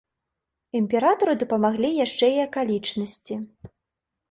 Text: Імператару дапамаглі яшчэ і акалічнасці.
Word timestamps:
Імператару 0.79 1.35
дапамаглі 1.43 1.89
яшчэ 2.05 2.31
і 2.39 2.43
акалічнасці. 2.47 3.41